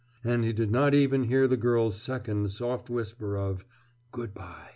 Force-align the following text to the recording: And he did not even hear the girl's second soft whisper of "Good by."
And 0.23 0.43
he 0.43 0.51
did 0.51 0.71
not 0.71 0.95
even 0.95 1.25
hear 1.25 1.47
the 1.47 1.55
girl's 1.57 1.95
second 2.01 2.51
soft 2.51 2.89
whisper 2.89 3.37
of 3.37 3.65
"Good 4.11 4.33
by." 4.33 4.65